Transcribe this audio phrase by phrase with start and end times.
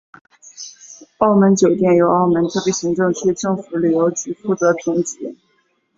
[1.19, 5.37] 澳门酒店由澳门特别行政区政府旅游局负责评级。